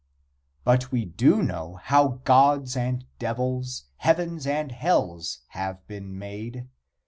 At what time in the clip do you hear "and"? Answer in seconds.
2.75-3.05, 4.47-4.71